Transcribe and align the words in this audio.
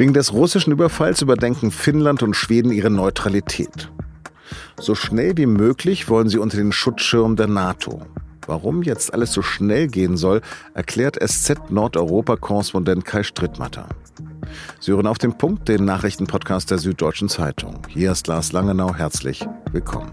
Wegen 0.00 0.14
des 0.14 0.32
russischen 0.32 0.72
Überfalls 0.72 1.20
überdenken 1.20 1.70
Finnland 1.70 2.22
und 2.22 2.32
Schweden 2.32 2.72
ihre 2.72 2.88
Neutralität. 2.88 3.90
So 4.80 4.94
schnell 4.94 5.36
wie 5.36 5.44
möglich 5.44 6.08
wollen 6.08 6.30
sie 6.30 6.38
unter 6.38 6.56
den 6.56 6.72
Schutzschirm 6.72 7.36
der 7.36 7.48
NATO. 7.48 8.00
Warum 8.46 8.82
jetzt 8.82 9.12
alles 9.12 9.30
so 9.34 9.42
schnell 9.42 9.88
gehen 9.88 10.16
soll, 10.16 10.40
erklärt 10.72 11.18
SZ 11.22 11.70
Nordeuropa-Korrespondent 11.70 13.04
Kai 13.04 13.22
Strittmatter. 13.22 13.90
Sie 14.80 14.92
hören 14.92 15.06
auf 15.06 15.18
den 15.18 15.36
Punkt 15.36 15.68
den 15.68 15.84
Nachrichtenpodcast 15.84 16.70
der 16.70 16.78
Süddeutschen 16.78 17.28
Zeitung. 17.28 17.82
Hier 17.86 18.12
ist 18.12 18.26
Lars 18.26 18.52
Langenau. 18.52 18.94
Herzlich 18.94 19.46
willkommen. 19.70 20.12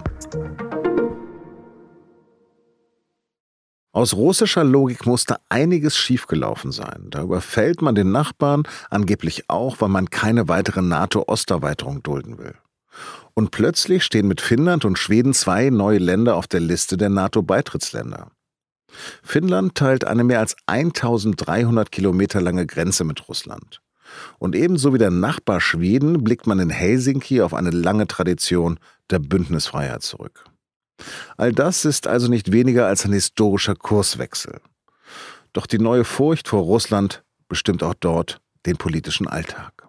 Aus 3.98 4.14
russischer 4.14 4.64
Logik 4.64 5.07
musste 5.07 5.38
einiges 5.50 5.98
schiefgelaufen 5.98 6.71
sein. 6.71 7.08
Da 7.09 7.23
überfällt 7.23 7.81
man 7.81 7.95
den 7.95 8.12
Nachbarn 8.12 8.62
angeblich 8.91 9.49
auch, 9.49 9.81
weil 9.81 9.90
man 9.90 10.12
keine 10.12 10.48
weitere 10.48 10.84
NATO-Osterweiterung 10.84 12.04
dulden 12.04 12.38
will. 12.38 12.54
Und 13.34 13.49
plötzlich 13.49 14.04
stehen 14.04 14.27
mit 14.27 14.40
Finnland 14.40 14.85
und 14.85 14.99
Schweden 14.99 15.34
zwei 15.34 15.71
neue 15.71 15.98
Länder 15.98 16.35
auf 16.35 16.45
der 16.45 16.59
Liste 16.59 16.95
der 16.95 17.09
NATO-Beitrittsländer. 17.09 18.30
Finnland 19.23 19.73
teilt 19.73 20.05
eine 20.05 20.23
mehr 20.23 20.41
als 20.41 20.55
1300 20.68 21.91
Kilometer 21.91 22.40
lange 22.40 22.68
Grenze 22.68 23.04
mit 23.04 23.27
Russland. 23.27 23.82
Und 24.38 24.55
ebenso 24.55 24.93
wie 24.93 24.99
der 24.99 25.09
Nachbar 25.09 25.59
Schweden 25.59 26.23
blickt 26.23 26.45
man 26.45 26.59
in 26.59 26.70
Helsinki 26.70 27.41
auf 27.41 27.55
eine 27.55 27.71
lange 27.71 28.05
Tradition 28.05 28.79
der 29.09 29.18
Bündnisfreiheit 29.18 30.04
zurück. 30.04 30.45
All 31.37 31.51
das 31.51 31.85
ist 31.85 32.07
also 32.07 32.27
nicht 32.27 32.51
weniger 32.51 32.87
als 32.87 33.05
ein 33.05 33.13
historischer 33.13 33.75
Kurswechsel. 33.75 34.59
Doch 35.53 35.65
die 35.67 35.79
neue 35.79 36.03
Furcht 36.03 36.47
vor 36.47 36.61
Russland 36.61 37.23
bestimmt 37.47 37.83
auch 37.83 37.93
dort 37.93 38.41
den 38.65 38.77
politischen 38.77 39.27
Alltag. 39.27 39.87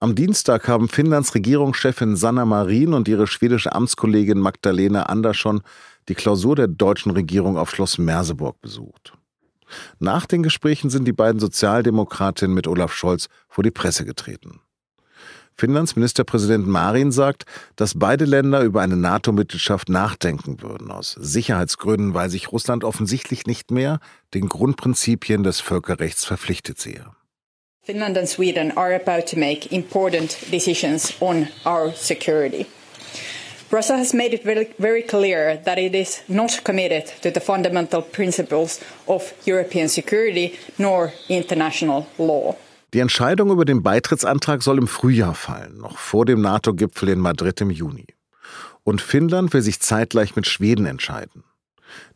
Am 0.00 0.14
Dienstag 0.14 0.68
haben 0.68 0.88
Finnlands 0.88 1.34
Regierungschefin 1.34 2.16
Sanna 2.16 2.44
Marin 2.44 2.92
und 2.92 3.08
ihre 3.08 3.26
schwedische 3.26 3.72
Amtskollegin 3.72 4.38
Magdalena 4.38 5.04
Andersson 5.04 5.62
die 6.08 6.14
Klausur 6.14 6.56
der 6.56 6.68
deutschen 6.68 7.12
Regierung 7.12 7.56
auf 7.56 7.70
Schloss 7.70 7.96
Merseburg 7.96 8.60
besucht. 8.60 9.14
Nach 9.98 10.26
den 10.26 10.42
Gesprächen 10.42 10.90
sind 10.90 11.06
die 11.06 11.12
beiden 11.12 11.40
Sozialdemokratinnen 11.40 12.54
mit 12.54 12.66
Olaf 12.66 12.92
Scholz 12.92 13.28
vor 13.48 13.64
die 13.64 13.70
Presse 13.70 14.04
getreten. 14.04 14.60
Finnlands 15.56 15.94
Ministerpräsident 15.94 16.66
Marin 16.66 17.12
sagt, 17.12 17.44
dass 17.76 17.98
beide 17.98 18.24
Länder 18.24 18.62
über 18.62 18.80
eine 18.82 18.96
NATO-Mitgliedschaft 18.96 19.88
nachdenken 19.88 20.60
würden, 20.60 20.90
aus 20.90 21.12
Sicherheitsgründen, 21.12 22.14
weil 22.14 22.28
sich 22.28 22.50
Russland 22.50 22.82
offensichtlich 22.82 23.46
nicht 23.46 23.70
mehr 23.70 24.00
den 24.34 24.48
Grundprinzipien 24.48 25.44
des 25.44 25.60
Völkerrechts 25.60 26.24
verpflichtet 26.24 26.80
sehe. 26.80 27.06
Finland 27.82 28.16
and 28.16 28.26
Sweden 28.26 28.76
are 28.76 28.94
about 28.94 29.26
to 29.26 29.38
make 29.38 29.68
important 29.70 30.36
decisions 30.50 31.12
on 31.20 31.48
our 31.66 31.92
security. 31.94 32.66
Russia 33.70 33.96
has 33.96 34.14
made 34.14 34.32
it 34.32 34.42
very, 34.44 34.68
very 34.78 35.02
clear 35.02 35.56
that 35.64 35.78
it 35.78 35.94
is 35.94 36.22
not 36.28 36.64
committed 36.64 37.06
to 37.22 37.30
the 37.30 37.40
fundamental 37.40 38.00
principles 38.00 38.80
of 39.06 39.34
European 39.46 39.88
security 39.88 40.58
nor 40.78 41.12
international 41.28 42.06
law. 42.18 42.56
Die 42.94 43.00
Entscheidung 43.00 43.50
über 43.50 43.64
den 43.64 43.82
Beitrittsantrag 43.82 44.62
soll 44.62 44.78
im 44.78 44.86
Frühjahr 44.86 45.34
fallen, 45.34 45.78
noch 45.78 45.98
vor 45.98 46.24
dem 46.24 46.40
NATO-Gipfel 46.40 47.08
in 47.08 47.18
Madrid 47.18 47.60
im 47.60 47.70
Juni. 47.70 48.06
Und 48.84 49.02
Finnland 49.02 49.52
will 49.52 49.62
sich 49.62 49.80
zeitgleich 49.80 50.36
mit 50.36 50.46
Schweden 50.46 50.86
entscheiden. 50.86 51.42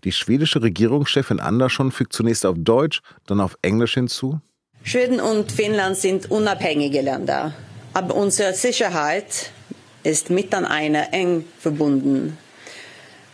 Die 0.05 0.13
schwedische 0.13 0.63
Regierungschefin 0.63 1.41
Andersson 1.41 1.91
fügt 1.91 2.13
zunächst 2.13 2.47
auf 2.47 2.55
Deutsch, 2.59 3.01
dann 3.27 3.41
auf 3.41 3.59
Englisch 3.61 3.95
hinzu. 3.95 4.41
Schweden 4.85 5.19
und 5.19 5.51
Finnland 5.51 5.97
sind 5.97 6.31
unabhängige 6.31 7.01
Länder, 7.01 7.55
aber 7.93 8.15
unsere 8.15 8.55
Sicherheit 8.55 9.51
ist 10.05 10.31
miteinander 10.31 11.13
eng 11.13 11.45
verbunden. 11.59 12.39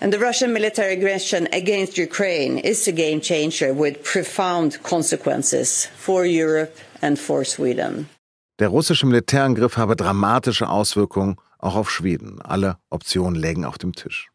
And 0.04 0.12
the 0.12 0.20
Russian 0.20 0.53
military 0.53 0.92
aggression 0.92 1.48
against 1.50 1.97
Ukraine 1.97 2.59
is 2.59 2.87
a 2.87 2.92
game 2.92 3.22
changer 3.22 3.72
with 3.72 4.03
profound 4.03 4.82
consequences 4.82 5.88
for 5.97 6.26
Europe 6.26 6.76
and 7.00 7.19
for 7.19 7.42
Sweden. 7.42 8.10
Der 8.59 8.69
russische 8.69 9.06
Militärangriff 9.06 9.78
habe 9.78 9.97
dramatische 9.97 10.69
Auswirkungen 10.69 11.37
auch 11.59 11.75
auf 11.75 11.91
Schweden. 11.91 12.43
Alle 12.43 12.76
Optionen 12.91 13.34
lägen 13.34 13.64
auf 13.64 13.78
dem 13.78 13.94
Tisch. 13.94 14.28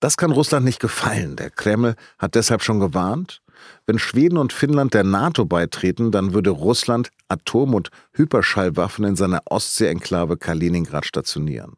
Das 0.00 0.16
kann 0.16 0.32
Russland 0.32 0.64
nicht 0.64 0.80
gefallen. 0.80 1.36
Der 1.36 1.50
Kreml 1.50 1.94
hat 2.18 2.34
deshalb 2.34 2.62
schon 2.62 2.80
gewarnt, 2.80 3.42
wenn 3.84 3.98
Schweden 3.98 4.38
und 4.38 4.54
Finnland 4.54 4.94
der 4.94 5.04
NATO 5.04 5.44
beitreten, 5.44 6.12
dann 6.12 6.32
würde 6.32 6.48
Russland 6.48 7.10
Atom- 7.28 7.74
und 7.74 7.90
Hyperschallwaffen 8.14 9.04
in 9.04 9.16
seiner 9.16 9.42
Ostsee-Enklave 9.44 10.38
Kaliningrad 10.38 11.04
stationieren. 11.04 11.74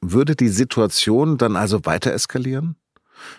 Würde 0.00 0.36
die 0.36 0.48
Situation 0.48 1.38
dann 1.38 1.56
also 1.56 1.84
weiter 1.84 2.12
eskalieren? 2.12 2.76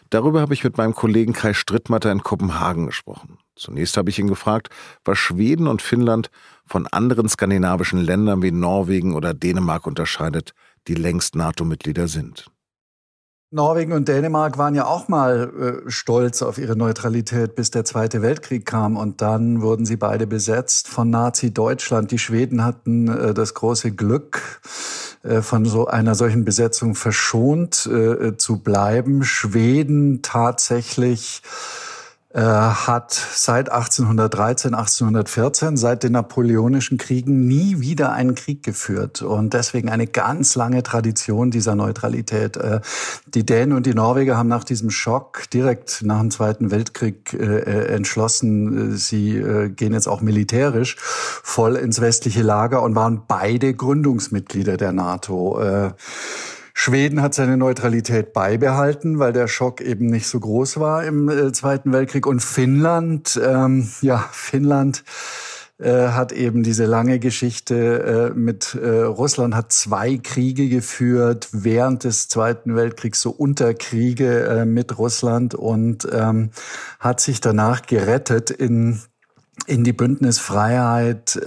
Darüber 0.10 0.42
habe 0.42 0.54
ich 0.54 0.64
mit 0.64 0.78
meinem 0.78 0.94
Kollegen 0.94 1.34
Kai 1.34 1.54
Strittmatter 1.54 2.12
in 2.12 2.24
Kopenhagen 2.24 2.86
gesprochen. 2.86 3.38
Zunächst 3.56 3.98
habe 3.98 4.10
ich 4.10 4.20
ihn 4.20 4.28
gefragt, 4.28 4.70
was 5.04 5.18
Schweden 5.18 5.68
und 5.68 5.82
Finnland 5.82 6.30
von 6.66 6.88
anderen 6.88 7.30
skandinavischen 7.30 8.00
Ländern 8.00 8.42
wie 8.42 8.52
Norwegen 8.52 9.14
oder 9.16 9.34
Dänemark 9.34 9.88
unterscheidet, 9.88 10.54
die 10.88 10.96
längst 10.96 11.36
NATO-Mitglieder 11.36 12.08
sind. 12.08 12.50
Norwegen 13.52 13.94
und 13.94 14.08
Dänemark 14.08 14.60
waren 14.60 14.76
ja 14.76 14.86
auch 14.86 15.08
mal 15.08 15.82
äh, 15.88 15.90
stolz 15.90 16.44
auf 16.44 16.60
ihre 16.60 16.76
Neutralität, 16.76 17.56
bis 17.56 17.72
der 17.72 17.84
Zweite 17.84 18.22
Weltkrieg 18.22 18.64
kam. 18.64 18.96
Und 18.96 19.24
dann 19.24 19.64
wurden 19.64 19.88
sie 19.88 19.98
beide 19.98 20.28
besetzt 20.28 20.88
von 20.88 21.10
Nazi-Deutschland. 21.10 22.12
Die 22.12 22.20
Schweden 22.20 22.64
hatten 22.64 23.08
äh, 23.08 23.34
das 23.34 23.56
große 23.56 23.92
Glück, 23.94 24.62
von 25.42 25.66
so 25.66 25.88
einer 25.88 26.16
solchen 26.16 26.46
Besetzung 26.46 26.96
verschont 26.96 27.86
äh, 27.86 28.38
zu 28.38 28.60
bleiben. 28.60 29.24
Schweden 29.24 30.22
tatsächlich 30.22 31.42
äh, 31.44 31.89
hat 32.32 33.12
seit 33.12 33.72
1813, 33.72 34.76
1814, 34.76 35.78
seit 35.78 36.04
den 36.04 36.12
napoleonischen 36.12 37.00
Kriegen 37.00 37.48
nie 37.48 37.80
wieder 37.80 38.12
einen 38.12 38.36
Krieg 38.36 38.62
geführt 38.62 39.24
und 39.24 39.56
deswegen 39.56 39.90
eine 39.90 40.06
ganz 40.06 40.54
lange 40.54 40.84
Tradition 40.84 41.50
dieser 41.50 41.74
Neutralität. 41.74 42.56
Äh, 42.56 42.82
die 43.26 43.48
Dänen 43.48 43.76
und 43.76 43.88
die 43.88 43.96
Norweger 43.96 44.38
haben 44.38 44.48
nach 44.48 44.64
diesem 44.64 44.92
Schock 44.92 45.50
direkt 45.50 46.04
nach 46.04 46.20
dem 46.20 46.30
Zweiten 46.30 46.70
Weltkrieg 46.70 47.34
äh, 47.34 47.88
entschlossen, 47.96 48.96
sie 48.96 49.44
gehen 49.76 49.94
jetzt 49.94 50.08
auch 50.08 50.22
militärisch 50.22 50.98
voll 51.00 51.78
ins 51.78 52.00
westliche 52.00 52.44
Lager 52.44 52.84
und 52.84 52.94
waren 52.94 53.24
beide 53.28 53.74
Gründungsmitglieder 53.74 54.78
der 54.78 54.92
NATO. 54.92 55.94
Schweden 56.90 57.22
hat 57.22 57.36
seine 57.36 57.56
Neutralität 57.56 58.34
beibehalten, 58.34 59.20
weil 59.20 59.32
der 59.32 59.48
Schock 59.48 59.80
eben 59.80 60.08
nicht 60.08 60.26
so 60.26 60.40
groß 60.40 60.80
war 60.80 61.04
im 61.04 61.30
äh, 61.30 61.52
Zweiten 61.52 61.94
Weltkrieg. 61.94 62.26
Und 62.26 62.40
Finnland, 62.40 63.40
ähm, 63.46 63.92
ja, 64.02 64.28
Finnland 64.32 65.04
äh, 65.78 66.08
hat 66.08 66.32
eben 66.32 66.64
diese 66.64 66.86
lange 66.86 67.20
Geschichte 67.20 68.32
äh, 68.34 68.36
mit 68.36 68.74
äh, 68.74 69.02
Russland, 69.02 69.54
hat 69.54 69.72
zwei 69.72 70.18
Kriege 70.18 70.68
geführt 70.68 71.50
während 71.52 72.06
des 72.06 72.28
Zweiten 72.28 72.76
Weltkriegs, 72.76 73.22
so 73.22 73.30
Unterkriege 73.30 74.64
mit 74.66 74.98
Russland 74.98 75.54
und 75.54 76.08
ähm, 76.12 76.50
hat 77.00 77.20
sich 77.20 77.40
danach 77.40 77.84
gerettet 77.84 78.50
in, 78.50 79.00
in 79.68 79.84
die 79.84 79.94
Bündnisfreiheit. 79.94 81.40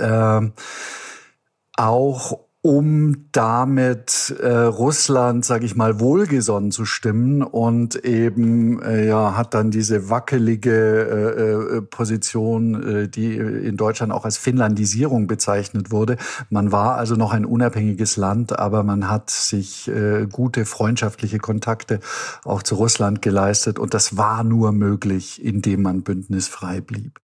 Auch 1.77 2.39
um 2.65 3.27
damit 3.33 4.37
äh, 4.41 4.49
Russland, 4.49 5.45
sage 5.45 5.67
ich 5.67 5.75
mal, 5.75 5.99
wohlgesonnen 5.99 6.71
zu 6.71 6.84
stimmen 6.84 7.43
und 7.43 7.97
eben 8.05 8.81
äh, 8.83 9.09
ja 9.09 9.37
hat 9.37 9.55
dann 9.55 9.73
diese 9.73 10.11
wackelige 10.11 10.71
äh, 10.71 11.79
äh, 11.79 11.82
Position, 11.82 13.03
äh, 13.05 13.09
die 13.09 13.35
in 13.37 13.76
Deutschland 13.76 14.12
auch 14.12 14.25
als 14.25 14.38
Finnlandisierung 14.38 15.26
bezeichnet 15.26 15.91
wurde. 15.91 16.17
Man 16.50 16.70
war 16.70 16.97
also 16.97 17.17
noch 17.17 17.32
ein 17.32 17.44
unabhängiges 17.44 18.17
Land, 18.17 18.56
aber 18.56 18.85
man 18.85 19.11
hat 19.11 19.31
sich 19.31 19.88
äh, 19.88 20.29
gute 20.31 20.64
freundschaftliche 20.64 21.38
Kontakte 21.38 21.99
auch 22.44 22.62
zu 22.62 22.76
Russland 22.76 23.23
geleistet 23.23 23.81
und 23.81 23.93
das 23.93 24.17
war 24.17 24.44
nur 24.44 24.70
möglich, 24.70 25.44
indem 25.44 25.82
man 25.82 26.03
bündnisfrei 26.03 26.81
blieb. 26.81 27.19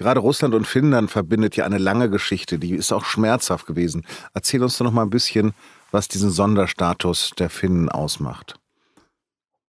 Gerade 0.00 0.20
Russland 0.20 0.54
und 0.54 0.66
Finnland 0.66 1.10
verbindet 1.10 1.56
ja 1.56 1.66
eine 1.66 1.76
lange 1.76 2.08
Geschichte, 2.08 2.58
die 2.58 2.74
ist 2.74 2.90
auch 2.90 3.04
schmerzhaft 3.04 3.66
gewesen. 3.66 4.06
Erzähl 4.32 4.62
uns 4.62 4.78
doch 4.78 4.86
noch 4.86 4.92
mal 4.92 5.02
ein 5.02 5.10
bisschen, 5.10 5.52
was 5.90 6.08
diesen 6.08 6.30
Sonderstatus 6.30 7.32
der 7.38 7.50
Finnen 7.50 7.90
ausmacht. 7.90 8.58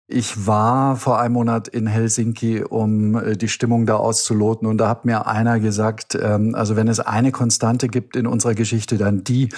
Ich 0.09 0.47
war 0.47 0.97
vor 0.97 1.21
einem 1.21 1.35
Monat 1.35 1.69
in 1.69 1.87
Helsinki, 1.87 2.63
um 2.63 3.17
äh, 3.17 3.37
die 3.37 3.49
Stimmung 3.49 3.87
da 3.87 3.97
auszuloten. 3.97 4.69
Und 4.69 4.79
da 4.79 4.89
hat 4.89 5.05
mir 5.05 5.27
einer 5.27 5.61
gesagt, 5.61 6.17
ähm, 6.21 6.57
also 6.57 6.75
wenn 6.75 6.89
es 6.89 6.99
eine 6.99 7.31
Konstante 7.33 7.89
gibt 7.89 8.17
in 8.17 8.27
unserer 8.27 8.55
Geschichte, 8.55 8.99
dann 8.99 9.23
die, 9.23 9.49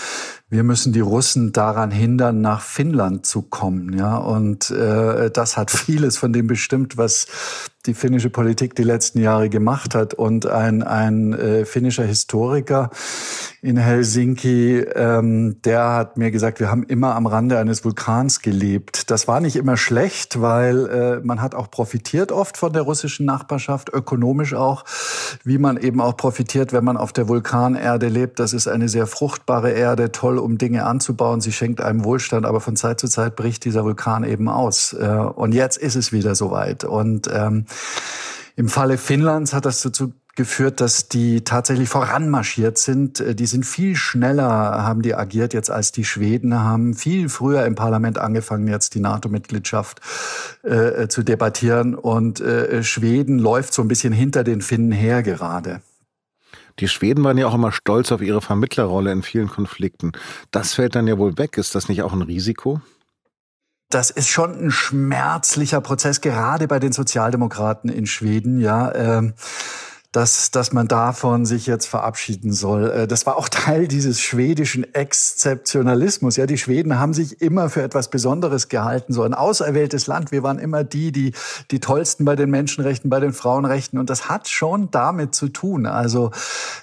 wir 0.49 0.65
müssen 0.65 0.95
die 0.95 1.01
Russen 1.01 1.53
daran 1.53 1.91
hindern, 1.91 2.43
nach 2.43 2.61
Finnland 2.63 3.25
zu 3.25 3.43
kommen. 3.43 3.97
Ja, 3.97 4.17
und 4.17 4.71
äh, 4.71 5.31
das 5.31 5.57
hat 5.57 5.71
vieles 5.71 6.17
von 6.17 6.33
dem 6.33 6.47
bestimmt, 6.47 6.97
was 6.97 7.27
die 7.89 7.95
finnische 7.95 8.31
Politik 8.31 8.77
die 8.77 8.85
letzten 8.85 9.21
Jahre 9.21 9.49
gemacht 9.49 9.95
hat. 9.95 10.15
Und 10.15 10.47
ein, 10.47 10.83
ein 10.83 11.33
äh, 11.33 11.65
finnischer 11.65 12.05
Historiker 12.05 12.91
in 13.61 13.77
Helsinki, 13.77 14.79
ähm, 14.95 15.61
der 15.63 15.93
hat 15.95 16.17
mir 16.17 16.31
gesagt, 16.31 16.61
wir 16.61 16.71
haben 16.71 16.85
immer 16.85 17.17
am 17.17 17.27
Rande 17.27 17.59
eines 17.59 17.85
Vulkans 17.85 18.41
gelebt. 18.41 19.11
Das 19.11 19.27
war 19.27 19.41
nicht 19.41 19.57
immer 19.57 19.77
schlecht, 19.77 20.41
weil 20.41 20.87
äh, 20.87 21.27
man 21.27 21.43
hat 21.43 21.57
auch 21.57 21.69
profitiert 21.71 22.31
oft 22.31 22.57
von 22.57 22.73
der 22.73 22.83
russischen 22.83 23.27
Nachbarschaft, 23.27 23.89
ökonomisch 23.93 24.55
auch, 24.55 24.85
wie 25.43 25.59
man 25.59 25.77
eben 25.77 26.01
auch 26.01 26.17
profitiert, 26.17 26.73
wenn 26.73 26.85
man 26.85 26.97
auf 26.97 27.13
der 27.13 27.27
Vulkanerde 27.27 28.09
lebt. 28.09 28.39
Das 28.39 28.53
ist 28.53 28.69
eine 28.69 28.89
sehr 28.89 29.09
fruchtbare 29.09 29.73
Erde, 29.73 30.13
toll, 30.13 30.39
um 30.39 30.59
Dinge 30.59 30.85
anzubauen. 30.85 31.41
Sie 31.41 31.53
schenkt 31.53 31.81
einem 31.81 32.05
Wohlstand, 32.05 32.47
aber 32.47 32.61
von 32.61 32.77
Zeit 32.77 33.01
zu 33.01 33.09
Zeit 33.09 33.35
bricht 33.35 33.65
dieser 33.65 33.83
Vulkan 33.83 34.23
eben 34.23 34.49
aus. 34.49 34.93
Äh, 34.93 35.07
und 35.07 35.53
jetzt 35.53 35.79
ist 35.79 35.97
es 35.97 36.13
wieder 36.13 36.35
soweit. 36.35 36.85
Und 36.85 37.29
ähm, 37.33 37.65
im 38.57 38.69
Falle 38.69 38.99
Finnlands 38.99 39.53
hat 39.53 39.67
das 39.67 39.83
dazu 39.83 40.13
geführt, 40.39 40.81
dass 40.81 41.09
die 41.09 41.43
tatsächlich 41.43 41.89
voranmarschiert 41.89 42.79
sind. 42.79 43.21
Äh, 43.21 43.35
die 43.35 43.47
sind 43.47 43.67
viel 43.67 43.95
schneller, 43.97 44.49
haben 44.49 45.03
die 45.03 45.15
agiert 45.15 45.53
jetzt 45.53 45.71
als 45.71 45.93
die 45.93 46.05
Schweden, 46.05 46.55
haben 46.55 46.95
viel 46.95 47.29
früher 47.29 47.67
im 47.67 47.75
Parlament 47.75 48.19
angefangen, 48.19 48.69
jetzt 48.69 48.95
die 48.95 49.01
NATO-Mitgliedschaft 49.01 50.01
äh, 50.63 51.09
zu 51.09 51.23
debattieren. 51.23 51.95
Und 51.95 52.41
äh, 52.41 52.83
Schweden 52.83 53.39
läuft 53.39 53.75
so 53.75 53.83
ein 53.83 53.89
bisschen 53.89 54.13
hinter 54.13 54.45
den 54.45 54.63
Finnen 54.63 54.93
her 54.93 55.23
gerade. 55.23 55.83
Die 56.79 56.89
Schweden 56.89 57.25
waren 57.25 57.37
ja 57.37 57.49
auch 57.49 57.55
immer 57.55 57.73
stolz 57.73 58.13
auf 58.13 58.23
ihre 58.23 58.41
Vermittlerrolle 58.41 59.11
in 59.11 59.23
vielen 59.23 59.49
Konflikten. 59.49 60.13
Das 60.53 60.75
fällt 60.75 60.95
dann 60.95 61.09
ja 61.09 61.19
wohl 61.19 61.37
weg. 61.37 61.59
Ist 61.59 61.75
das 61.75 61.89
nicht 61.89 62.03
auch 62.03 62.13
ein 62.13 62.23
Risiko? 62.23 62.81
Das 63.91 64.11
ist 64.11 64.29
schon 64.29 64.67
ein 64.67 64.71
schmerzlicher 64.71 65.81
Prozess, 65.81 66.21
gerade 66.21 66.69
bei 66.69 66.79
den 66.79 66.93
Sozialdemokraten 66.93 67.91
in 67.91 68.07
Schweden, 68.07 68.61
ja. 68.61 68.95
Ähm 68.95 69.35
dass, 70.13 70.51
dass 70.51 70.73
man 70.73 70.89
davon 70.89 71.45
sich 71.45 71.67
jetzt 71.67 71.87
verabschieden 71.87 72.53
soll. 72.53 72.91
Äh, 72.91 73.07
das 73.07 73.27
war 73.27 73.37
auch 73.37 73.49
Teil 73.51 73.89
dieses 73.89 74.21
schwedischen 74.21 74.95
Exzeptionalismus. 74.95 76.37
Ja, 76.37 76.47
die 76.47 76.57
Schweden 76.57 76.99
haben 76.99 77.13
sich 77.13 77.43
immer 77.43 77.69
für 77.69 77.83
etwas 77.83 78.09
Besonderes 78.09 78.69
gehalten, 78.69 79.13
so 79.13 79.23
ein 79.23 79.35
auserwähltes 79.35 80.07
Land. 80.07 80.33
Wir 80.33 80.43
waren 80.43 80.59
immer 80.59 80.83
die, 80.83 81.13
die, 81.13 81.33
die 81.71 81.81
tollsten 81.81 82.25
bei 82.25 82.37
den 82.37 82.51
Menschenrechten, 82.51 83.11
bei 83.11 83.21
den 83.21 83.35
Frauenrechten. 83.35 83.99
Und 83.99 84.09
das 84.09 84.31
hat 84.31 84.49
schon 84.49 84.91
damit 84.91 85.35
zu 85.35 85.49
tun. 85.49 85.85
Also, 85.85 86.31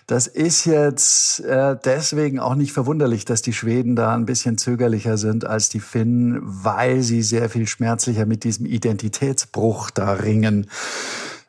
das 0.05 0.27
ist 0.27 0.65
jetzt 0.65 1.39
äh, 1.39 1.75
deswegen 1.83 2.39
auch 2.39 2.55
nicht 2.55 2.73
verwunderlich, 2.73 3.25
dass 3.25 3.41
die 3.41 3.53
Schweden 3.53 3.95
da 3.95 4.13
ein 4.13 4.27
bisschen 4.27 4.59
zögerlicher 4.59 5.17
sind 5.17 5.45
als 5.45 5.69
die 5.69 5.79
Finnen, 5.79 6.39
weil 6.43 7.01
sie 7.01 7.23
sehr 7.23 7.49
viel 7.49 7.67
schmerzlicher 7.67 8.27
mit 8.27 8.43
diesem 8.43 8.67
Identitätsbruch 8.67 9.89
da 9.89 10.13
ringen. 10.13 10.69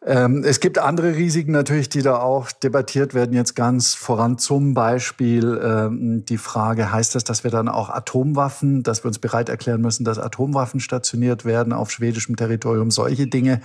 Ähm, 0.06 0.44
es 0.44 0.60
gibt 0.60 0.78
andere 0.78 1.16
Risiken 1.16 1.50
natürlich, 1.50 1.88
die 1.88 2.00
da 2.00 2.20
auch 2.20 2.52
debattiert 2.52 3.12
werden, 3.12 3.34
jetzt 3.34 3.56
ganz 3.56 3.96
voran. 3.96 4.38
Zum 4.38 4.72
Beispiel 4.72 5.60
ähm, 5.60 6.24
die 6.24 6.38
Frage, 6.38 6.92
heißt 6.92 7.16
das, 7.16 7.24
dass 7.24 7.42
wir 7.42 7.50
dann 7.50 7.68
auch 7.68 7.90
Atomwaffen, 7.90 8.84
dass 8.84 9.02
wir 9.02 9.08
uns 9.08 9.18
bereit 9.18 9.48
erklären 9.48 9.80
müssen, 9.80 10.04
dass 10.04 10.20
Atomwaffen 10.20 10.78
stationiert 10.78 11.44
werden 11.44 11.72
auf 11.72 11.90
schwedischem 11.90 12.36
Territorium, 12.36 12.92
solche 12.92 13.26
Dinge. 13.26 13.60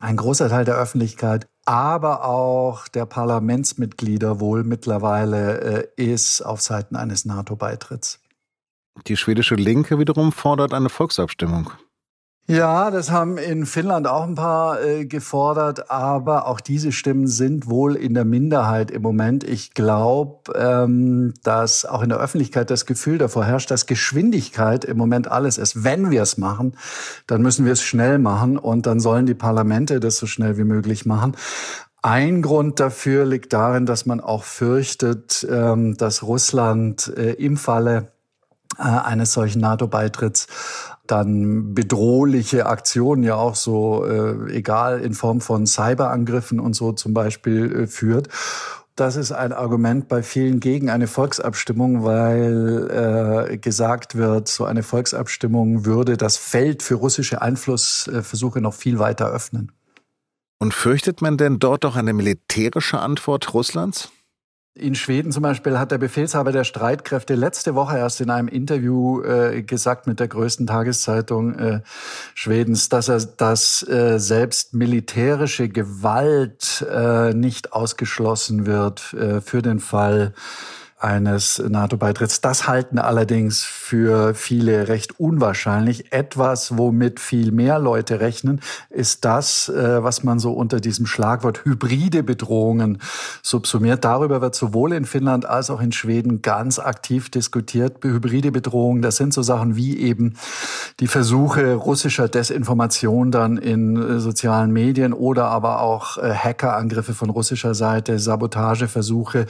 Ein 0.00 0.16
großer 0.16 0.48
Teil 0.48 0.64
der 0.64 0.74
Öffentlichkeit, 0.74 1.46
aber 1.64 2.24
auch 2.24 2.88
der 2.88 3.06
Parlamentsmitglieder 3.06 4.40
wohl 4.40 4.64
mittlerweile 4.64 5.60
äh, 5.96 6.12
ist 6.12 6.42
auf 6.42 6.60
Seiten 6.60 6.96
eines 6.96 7.24
NATO-Beitritts. 7.24 8.18
Die 9.06 9.16
schwedische 9.16 9.54
Linke 9.54 10.00
wiederum 10.00 10.32
fordert 10.32 10.74
eine 10.74 10.88
Volksabstimmung. 10.88 11.70
Ja, 12.48 12.90
das 12.90 13.12
haben 13.12 13.38
in 13.38 13.66
Finnland 13.66 14.08
auch 14.08 14.24
ein 14.24 14.34
paar 14.34 14.82
äh, 14.82 15.06
gefordert, 15.06 15.92
aber 15.92 16.48
auch 16.48 16.60
diese 16.60 16.90
Stimmen 16.90 17.28
sind 17.28 17.68
wohl 17.68 17.94
in 17.94 18.14
der 18.14 18.24
Minderheit 18.24 18.90
im 18.90 19.00
Moment. 19.00 19.44
Ich 19.44 19.74
glaube, 19.74 20.52
ähm, 20.56 21.34
dass 21.44 21.84
auch 21.84 22.02
in 22.02 22.08
der 22.08 22.18
Öffentlichkeit 22.18 22.68
das 22.68 22.84
Gefühl 22.84 23.18
davor 23.18 23.44
herrscht, 23.44 23.70
dass 23.70 23.86
Geschwindigkeit 23.86 24.84
im 24.84 24.98
Moment 24.98 25.30
alles 25.30 25.56
ist. 25.56 25.84
Wenn 25.84 26.10
wir 26.10 26.22
es 26.22 26.36
machen, 26.36 26.76
dann 27.28 27.42
müssen 27.42 27.64
wir 27.64 27.72
es 27.72 27.82
schnell 27.82 28.18
machen 28.18 28.58
und 28.58 28.86
dann 28.86 28.98
sollen 28.98 29.26
die 29.26 29.34
Parlamente 29.34 30.00
das 30.00 30.16
so 30.16 30.26
schnell 30.26 30.58
wie 30.58 30.64
möglich 30.64 31.06
machen. 31.06 31.36
Ein 32.02 32.42
Grund 32.42 32.80
dafür 32.80 33.24
liegt 33.24 33.52
darin, 33.52 33.86
dass 33.86 34.04
man 34.04 34.20
auch 34.20 34.42
fürchtet, 34.42 35.46
ähm, 35.48 35.96
dass 35.96 36.24
Russland 36.24 37.12
äh, 37.16 37.34
im 37.34 37.56
Falle 37.56 38.10
eines 38.78 39.32
solchen 39.32 39.60
NATO-Beitritts 39.60 40.46
dann 41.06 41.74
bedrohliche 41.74 42.66
Aktionen 42.66 43.22
ja 43.22 43.34
auch 43.34 43.54
so, 43.54 44.06
äh, 44.06 44.52
egal 44.52 45.00
in 45.00 45.14
Form 45.14 45.40
von 45.40 45.66
Cyberangriffen 45.66 46.60
und 46.60 46.74
so 46.74 46.92
zum 46.92 47.12
Beispiel 47.12 47.82
äh, 47.82 47.86
führt. 47.86 48.28
Das 48.94 49.16
ist 49.16 49.32
ein 49.32 49.52
Argument 49.52 50.08
bei 50.08 50.22
vielen 50.22 50.60
gegen 50.60 50.90
eine 50.90 51.06
Volksabstimmung, 51.06 52.04
weil 52.04 53.48
äh, 53.50 53.58
gesagt 53.58 54.16
wird, 54.16 54.48
so 54.48 54.64
eine 54.64 54.82
Volksabstimmung 54.82 55.86
würde 55.86 56.16
das 56.16 56.36
Feld 56.36 56.82
für 56.82 56.96
russische 56.96 57.40
Einflussversuche 57.40 58.60
noch 58.60 58.74
viel 58.74 58.98
weiter 58.98 59.28
öffnen. 59.30 59.72
Und 60.58 60.74
fürchtet 60.74 61.22
man 61.22 61.38
denn 61.38 61.58
dort 61.58 61.84
auch 61.84 61.96
eine 61.96 62.12
militärische 62.12 63.00
Antwort 63.00 63.52
Russlands? 63.54 64.12
In 64.74 64.94
Schweden 64.94 65.32
zum 65.32 65.42
Beispiel 65.42 65.78
hat 65.78 65.90
der 65.90 65.98
Befehlshaber 65.98 66.50
der 66.50 66.64
Streitkräfte 66.64 67.34
letzte 67.34 67.74
Woche 67.74 67.98
erst 67.98 68.22
in 68.22 68.30
einem 68.30 68.48
Interview 68.48 69.20
äh, 69.20 69.62
gesagt 69.62 70.06
mit 70.06 70.18
der 70.18 70.28
größten 70.28 70.66
Tageszeitung 70.66 71.58
äh, 71.58 71.80
Schwedens, 72.34 72.88
dass 72.88 73.08
er 73.08 73.20
dass 73.20 73.86
äh, 73.86 74.18
selbst 74.18 74.72
militärische 74.72 75.68
Gewalt 75.68 76.86
äh, 76.90 77.34
nicht 77.34 77.74
ausgeschlossen 77.74 78.64
wird 78.64 79.12
äh, 79.12 79.42
für 79.42 79.60
den 79.60 79.78
Fall 79.78 80.32
eines 81.02 81.62
NATO-Beitritts. 81.66 82.40
Das 82.40 82.68
halten 82.68 82.98
allerdings 82.98 83.64
für 83.64 84.34
viele 84.34 84.88
recht 84.88 85.18
unwahrscheinlich. 85.18 86.12
Etwas, 86.12 86.78
womit 86.78 87.20
viel 87.20 87.52
mehr 87.52 87.78
Leute 87.78 88.20
rechnen, 88.20 88.60
ist 88.90 89.24
das, 89.24 89.68
äh, 89.68 90.02
was 90.02 90.22
man 90.22 90.38
so 90.38 90.52
unter 90.52 90.80
diesem 90.80 91.06
Schlagwort 91.06 91.64
hybride 91.64 92.22
Bedrohungen 92.22 92.98
subsumiert. 93.42 94.04
Darüber 94.04 94.40
wird 94.40 94.54
sowohl 94.54 94.92
in 94.92 95.04
Finnland 95.04 95.46
als 95.46 95.70
auch 95.70 95.80
in 95.80 95.92
Schweden 95.92 96.42
ganz 96.42 96.78
aktiv 96.78 97.30
diskutiert. 97.30 98.02
Hybride 98.02 98.52
Bedrohungen, 98.52 99.02
das 99.02 99.16
sind 99.16 99.34
so 99.34 99.42
Sachen 99.42 99.76
wie 99.76 99.98
eben 99.98 100.34
die 101.00 101.08
Versuche 101.08 101.74
russischer 101.74 102.28
Desinformation 102.28 103.30
dann 103.30 103.56
in 103.56 103.96
äh, 103.96 104.20
sozialen 104.20 104.72
Medien 104.72 105.12
oder 105.12 105.46
aber 105.46 105.80
auch 105.80 106.18
äh, 106.18 106.32
Hackerangriffe 106.34 107.14
von 107.14 107.30
russischer 107.30 107.74
Seite, 107.74 108.18
Sabotageversuche, 108.18 109.46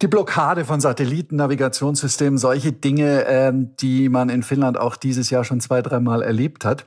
die 0.00 0.06
Blockade 0.06 0.64
von 0.64 0.80
Satellitennavigationssystem, 0.92 2.36
solche 2.36 2.72
Dinge, 2.72 3.24
ähm, 3.26 3.74
die 3.76 4.10
man 4.10 4.28
in 4.28 4.42
Finnland 4.42 4.78
auch 4.78 4.96
dieses 4.96 5.30
Jahr 5.30 5.42
schon 5.42 5.60
zwei, 5.60 5.80
dreimal 5.80 6.22
erlebt 6.22 6.66
hat. 6.66 6.84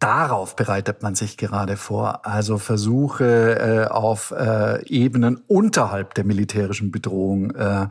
Darauf 0.00 0.56
bereitet 0.56 1.02
man 1.02 1.14
sich 1.14 1.36
gerade 1.36 1.76
vor. 1.76 2.26
Also 2.26 2.58
Versuche 2.58 3.86
äh, 3.86 3.86
auf 3.88 4.32
äh, 4.36 4.84
Ebenen 4.86 5.40
unterhalb 5.46 6.14
der 6.14 6.24
militärischen 6.24 6.90
Bedrohung 6.90 7.52
äh, 7.52 7.86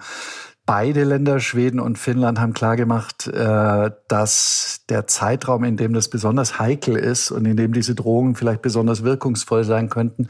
Beide 0.69 1.03
Länder, 1.03 1.39
Schweden 1.39 1.79
und 1.79 1.97
Finnland, 1.97 2.39
haben 2.39 2.53
klargemacht, 2.53 3.25
äh, 3.25 3.89
dass 4.07 4.81
der 4.87 5.07
Zeitraum, 5.07 5.63
in 5.63 5.77
dem 5.77 5.93
das 5.93 6.09
besonders 6.09 6.59
heikel 6.59 6.95
ist 6.95 7.31
und 7.31 7.45
in 7.45 7.57
dem 7.57 7.73
diese 7.73 7.95
Drohungen 7.95 8.35
vielleicht 8.35 8.61
besonders 8.61 9.03
wirkungsvoll 9.03 9.63
sein 9.63 9.89
könnten, 9.89 10.27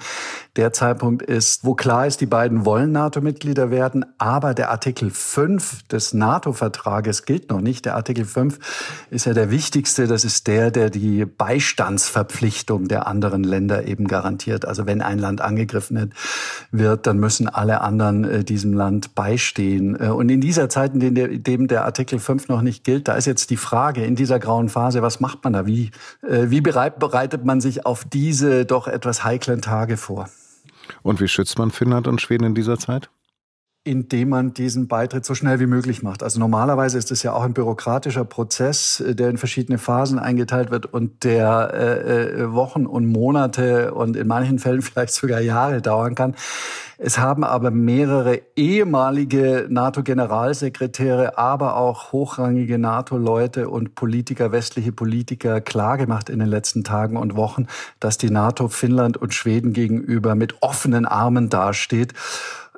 der 0.55 0.71
Zeitpunkt 0.71 1.23
ist, 1.23 1.65
wo 1.65 1.75
klar 1.75 2.07
ist, 2.07 2.21
die 2.21 2.25
beiden 2.25 2.63
wollen 2.63 2.93
NATO-Mitglieder 2.93 3.69
werden, 3.69 4.05
aber 4.17 4.53
der 4.53 4.71
Artikel 4.71 5.09
5 5.09 5.83
des 5.89 6.13
NATO-Vertrages 6.13 7.25
gilt 7.25 7.49
noch 7.49 7.59
nicht. 7.59 7.83
Der 7.83 7.97
Artikel 7.97 8.23
5 8.23 8.59
ist 9.09 9.25
ja 9.25 9.33
der 9.33 9.51
wichtigste. 9.51 10.07
Das 10.07 10.23
ist 10.23 10.47
der, 10.47 10.71
der 10.71 10.89
die 10.89 11.25
Beistandsverpflichtung 11.25 12.87
der 12.87 13.07
anderen 13.07 13.43
Länder 13.43 13.87
eben 13.87 14.07
garantiert. 14.07 14.63
Also 14.63 14.85
wenn 14.85 15.01
ein 15.01 15.19
Land 15.19 15.41
angegriffen 15.41 16.13
wird, 16.71 17.07
dann 17.07 17.19
müssen 17.19 17.49
alle 17.49 17.81
anderen 17.81 18.23
äh, 18.23 18.43
diesem 18.45 18.71
Land 18.71 19.15
beistehen. 19.15 19.97
Und 19.97 20.28
und 20.29 20.35
in 20.35 20.41
dieser 20.41 20.69
Zeit, 20.69 20.93
in 20.93 21.43
dem 21.43 21.67
der 21.67 21.85
Artikel 21.85 22.19
5 22.19 22.49
noch 22.49 22.61
nicht 22.61 22.83
gilt, 22.83 23.07
da 23.07 23.15
ist 23.15 23.25
jetzt 23.25 23.49
die 23.49 23.57
Frage 23.57 24.05
in 24.05 24.15
dieser 24.15 24.37
grauen 24.37 24.69
Phase, 24.69 25.01
was 25.01 25.19
macht 25.19 25.43
man 25.43 25.53
da? 25.53 25.65
Wie, 25.65 25.89
äh, 26.21 26.51
wie 26.51 26.61
bereitet 26.61 27.45
man 27.45 27.61
sich 27.61 27.87
auf 27.87 28.05
diese 28.05 28.63
doch 28.63 28.87
etwas 28.87 29.23
heiklen 29.23 29.63
Tage 29.63 29.97
vor? 29.97 30.29
Und 31.01 31.19
wie 31.19 31.27
schützt 31.27 31.57
man 31.57 31.71
Finnland 31.71 32.07
und 32.07 32.21
Schweden 32.21 32.43
in 32.43 32.53
dieser 32.53 32.77
Zeit? 32.77 33.09
Indem 33.89 34.29
man 34.29 34.53
diesen 34.53 34.87
Beitritt 34.87 35.25
so 35.25 35.33
schnell 35.33 35.59
wie 35.59 35.65
möglich 35.65 36.03
macht. 36.03 36.21
Also 36.21 36.39
normalerweise 36.39 36.99
ist 36.99 37.09
es 37.09 37.23
ja 37.23 37.33
auch 37.33 37.41
ein 37.41 37.53
bürokratischer 37.53 38.23
Prozess, 38.23 38.99
äh, 38.99 39.15
der 39.15 39.31
in 39.31 39.37
verschiedene 39.37 39.79
Phasen 39.79 40.19
eingeteilt 40.19 40.69
wird 40.69 40.85
und 40.85 41.23
der 41.23 41.71
äh, 41.73 42.41
äh 42.43 42.53
Wochen 42.53 42.85
und 42.85 43.07
Monate 43.07 43.91
und 43.95 44.15
in 44.15 44.27
manchen 44.27 44.59
Fällen 44.59 44.81
vielleicht 44.83 45.13
sogar 45.13 45.41
Jahre 45.41 45.81
dauern 45.81 46.13
kann. 46.13 46.35
Es 47.01 47.17
haben 47.17 47.45
aber 47.45 47.71
mehrere 47.71 48.41
ehemalige 48.57 49.67
NATO-Generalsekretäre, 49.69 51.37
aber 51.37 51.77
auch 51.77 52.11
hochrangige 52.11 52.77
NATO-Leute 52.77 53.69
und 53.69 53.95
Politiker, 53.95 54.51
westliche 54.51 54.91
Politiker 54.91 55.61
klargemacht 55.61 56.29
in 56.29 56.39
den 56.39 56.49
letzten 56.49 56.83
Tagen 56.83 57.15
und 57.15 57.37
Wochen, 57.37 57.67
dass 58.01 58.17
die 58.17 58.29
NATO 58.29 58.67
Finnland 58.67 59.15
und 59.15 59.33
Schweden 59.33 59.71
gegenüber 59.71 60.35
mit 60.35 60.61
offenen 60.61 61.05
Armen 61.05 61.49
dasteht. 61.49 62.13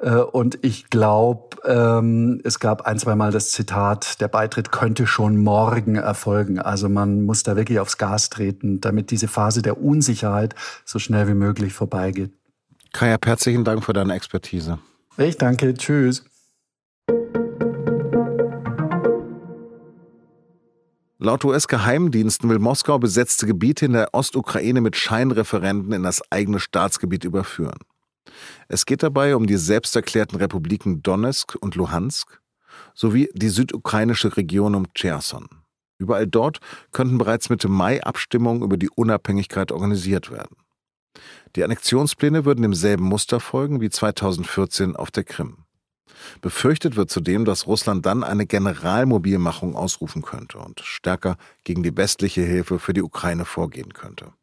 Äh, 0.02 0.16
und 0.16 0.60
ich 0.64 0.90
glaube, 0.90 1.58
ähm, 1.66 2.42
es 2.44 2.60
gab 2.60 2.82
ein, 2.82 2.98
zwei 2.98 3.16
Mal 3.16 3.32
das 3.32 3.52
Zitat, 3.52 4.20
der 4.20 4.28
Beitritt 4.28 4.72
könnte 4.72 5.08
schon 5.08 5.38
morgen 5.38 5.96
erfolgen. 5.96 6.60
Also 6.60 6.90
man 6.90 7.24
muss 7.24 7.44
da 7.44 7.56
wirklich 7.56 7.80
aufs 7.80 7.98
Gas 7.98 8.30
treten, 8.30 8.82
damit 8.82 9.12
diese 9.12 9.28
Phase 9.28 9.62
der 9.62 9.82
Unsicherheit 9.82 10.56
so 10.86 11.00
schnell 11.00 11.28
wie 11.28 11.36
möglich 11.36 11.74
vorbeigeht. 11.74 12.32
Kaya, 12.94 13.18
herzlichen 13.24 13.64
Dank 13.64 13.84
für 13.84 13.94
deine 13.94 14.14
Expertise. 14.16 14.80
Ich 15.18 15.38
danke. 15.38 15.74
Tschüss. 15.76 16.26
Laut 21.20 21.46
US-Geheimdiensten 21.46 22.50
will 22.50 22.58
Moskau 22.58 22.98
besetzte 22.98 23.46
Gebiete 23.46 23.86
in 23.86 23.94
der 23.94 24.10
Ostukraine 24.14 24.82
mit 24.82 24.96
Scheinreferenten 24.96 25.94
in 25.94 26.02
das 26.02 26.24
eigene 26.32 26.60
Staatsgebiet 26.60 27.24
überführen. 27.24 27.78
Es 28.68 28.86
geht 28.86 29.04
dabei 29.04 29.36
um 29.36 29.48
die 29.48 29.58
selbsterklärten 29.58 30.38
Republiken 30.38 31.02
Donetsk 31.04 31.56
und 31.60 31.76
Luhansk 31.76 32.42
sowie 32.94 33.30
die 33.34 33.50
südukrainische 33.50 34.36
Region 34.38 34.76
um 34.76 34.94
Cherson. 34.94 35.48
Überall 35.98 36.28
dort 36.28 36.60
könnten 36.92 37.18
bereits 37.18 37.50
Mitte 37.50 37.68
Mai 37.68 38.04
Abstimmungen 38.04 38.64
über 38.64 38.78
die 38.78 38.90
Unabhängigkeit 38.90 39.72
organisiert 39.72 40.32
werden. 40.32 40.56
Die 41.56 41.64
Annexionspläne 41.64 42.46
würden 42.46 42.62
demselben 42.62 43.04
Muster 43.06 43.40
folgen 43.40 43.82
wie 43.82 43.90
2014 43.90 44.96
auf 44.96 45.12
der 45.12 45.24
Krim. 45.24 45.58
Befürchtet 46.42 46.96
wird 46.96 47.10
zudem, 47.10 47.46
dass 47.46 47.68
Russland 47.68 48.06
dann 48.06 48.24
eine 48.24 48.46
Generalmobilmachung 48.46 49.76
ausrufen 49.76 50.22
könnte 50.22 50.60
und 50.60 50.80
stärker 50.82 51.38
gegen 51.64 51.84
die 51.84 51.96
westliche 51.96 52.42
Hilfe 52.42 52.80
für 52.80 52.94
die 52.94 53.02
Ukraine 53.02 53.46
vorgehen 53.46 53.94
könnte. 53.94 54.34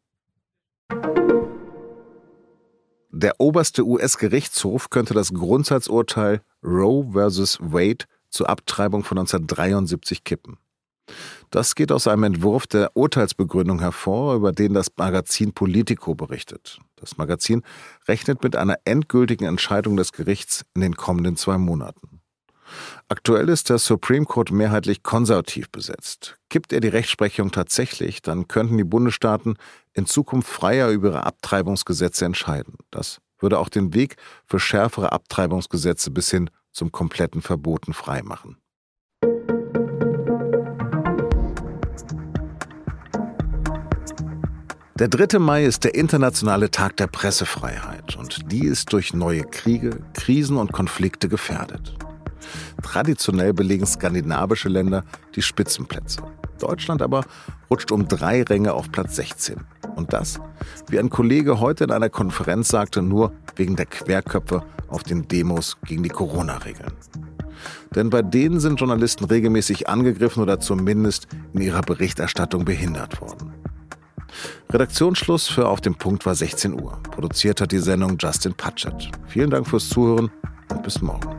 Der 3.21 3.41
oberste 3.41 3.85
US-Gerichtshof 3.85 4.89
könnte 4.89 5.13
das 5.13 5.33
Grundsatzurteil 5.33 6.41
Roe 6.63 7.11
vs. 7.11 7.57
Wade 7.59 8.05
zur 8.29 8.47
Abtreibung 8.47 9.03
von 9.03 9.17
1973 9.17 10.23
kippen. 10.23 10.57
Das 11.49 11.75
geht 11.75 11.91
aus 11.91 12.07
einem 12.07 12.23
Entwurf 12.23 12.65
der 12.65 12.95
Urteilsbegründung 12.95 13.79
hervor, 13.79 14.35
über 14.35 14.53
den 14.53 14.73
das 14.73 14.87
Magazin 14.95 15.51
Politico 15.51 16.15
berichtet. 16.15 16.79
Das 16.95 17.17
Magazin 17.17 17.63
rechnet 18.07 18.41
mit 18.41 18.55
einer 18.55 18.77
endgültigen 18.85 19.43
Entscheidung 19.43 19.97
des 19.97 20.13
Gerichts 20.13 20.63
in 20.73 20.79
den 20.79 20.95
kommenden 20.95 21.35
zwei 21.35 21.57
Monaten. 21.57 22.18
Aktuell 23.07 23.49
ist 23.49 23.69
der 23.69 23.77
Supreme 23.77 24.25
Court 24.25 24.51
mehrheitlich 24.51 25.03
konservativ 25.03 25.69
besetzt. 25.69 26.37
Kippt 26.49 26.73
er 26.73 26.79
die 26.79 26.87
Rechtsprechung 26.87 27.51
tatsächlich, 27.51 28.21
dann 28.21 28.47
könnten 28.47 28.77
die 28.77 28.83
Bundesstaaten 28.83 29.57
in 29.93 30.05
Zukunft 30.05 30.49
freier 30.49 30.89
über 30.89 31.09
ihre 31.09 31.25
Abtreibungsgesetze 31.25 32.25
entscheiden. 32.25 32.75
Das 32.91 33.19
würde 33.39 33.59
auch 33.59 33.69
den 33.69 33.93
Weg 33.93 34.17
für 34.45 34.59
schärfere 34.59 35.11
Abtreibungsgesetze 35.11 36.11
bis 36.11 36.29
hin 36.29 36.49
zum 36.71 36.91
kompletten 36.91 37.41
Verboten 37.41 37.93
freimachen. 37.93 38.57
Der 44.99 45.07
3. 45.07 45.39
Mai 45.39 45.63
ist 45.63 45.85
der 45.85 45.95
internationale 45.95 46.71
Tag 46.71 46.97
der 46.97 47.07
Pressefreiheit 47.07 48.17
und 48.17 48.51
die 48.51 48.65
ist 48.65 48.91
durch 48.91 49.13
neue 49.13 49.43
Kriege, 49.43 50.01
Krisen 50.13 50.57
und 50.57 50.73
Konflikte 50.73 51.29
gefährdet. 51.29 51.95
Traditionell 52.83 53.53
belegen 53.53 53.85
skandinavische 53.85 54.69
Länder 54.69 55.03
die 55.35 55.41
Spitzenplätze. 55.41 56.21
Deutschland 56.59 57.01
aber 57.01 57.25
rutscht 57.69 57.91
um 57.91 58.07
drei 58.07 58.43
Ränge 58.43 58.73
auf 58.73 58.91
Platz 58.91 59.15
16. 59.15 59.57
Und 59.95 60.13
das, 60.13 60.39
wie 60.89 60.99
ein 60.99 61.09
Kollege 61.09 61.59
heute 61.59 61.83
in 61.83 61.91
einer 61.91 62.09
Konferenz 62.09 62.69
sagte, 62.69 63.01
nur 63.01 63.33
wegen 63.55 63.75
der 63.75 63.85
Querköpfe 63.85 64.63
auf 64.87 65.03
den 65.03 65.27
Demos 65.27 65.77
gegen 65.85 66.03
die 66.03 66.09
Corona-Regeln. 66.09 66.93
Denn 67.95 68.09
bei 68.09 68.21
denen 68.21 68.59
sind 68.59 68.79
Journalisten 68.79 69.25
regelmäßig 69.25 69.89
angegriffen 69.89 70.41
oder 70.41 70.59
zumindest 70.59 71.27
in 71.53 71.61
ihrer 71.61 71.81
Berichterstattung 71.81 72.65
behindert 72.65 73.19
worden. 73.21 73.53
Redaktionsschluss 74.71 75.47
für 75.47 75.67
Auf 75.67 75.81
dem 75.81 75.95
Punkt 75.95 76.25
war 76.25 76.35
16 76.35 76.79
Uhr. 76.79 76.99
Produziert 77.11 77.59
hat 77.61 77.71
die 77.71 77.79
Sendung 77.79 78.17
Justin 78.19 78.53
Patchett. 78.53 79.09
Vielen 79.27 79.49
Dank 79.49 79.67
fürs 79.67 79.89
Zuhören 79.89 80.29
und 80.69 80.83
bis 80.83 81.01
morgen. 81.01 81.38